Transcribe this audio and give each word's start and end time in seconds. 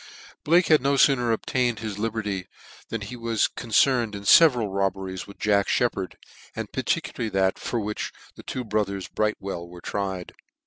Blake 0.43 0.65
had 0.65 0.81
no 0.81 0.95
fooner 0.95 1.31
obtained 1.31 1.77
his 1.77 1.99
liberty 1.99 2.47
than 2.89 3.01
he 3.01 3.15
was 3.15 3.47
concerned 3.47 4.15
in 4.15 4.23
feveral 4.23 4.73
robberies 4.73 5.27
with 5.27 5.37
Jack 5.37 5.67
Shcppard, 5.67 6.13
and 6.55 6.71
particularly 6.73 7.29
that 7.29 7.59
for 7.59 7.79
which 7.79 8.11
the 8.33 8.41
two 8.41 8.63
brothers, 8.63 9.07
Brightwell, 9.07 9.67
were 9.69 9.79
tried. 9.79 10.33